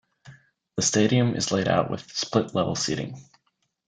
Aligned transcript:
The 0.77 0.81
stadium 0.81 1.35
is 1.35 1.51
laid 1.51 1.67
out 1.67 1.91
with 1.91 2.11
split-level 2.11 2.73
seating. 2.73 3.21